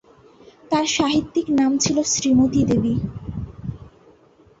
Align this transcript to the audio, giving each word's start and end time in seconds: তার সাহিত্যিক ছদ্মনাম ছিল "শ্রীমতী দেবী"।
তার 0.71 0.85
সাহিত্যিক 0.91 1.45
ছদ্মনাম 1.47 1.71
ছিল 1.77 1.97
"শ্রীমতী 2.13 2.61
দেবী"। 2.69 2.93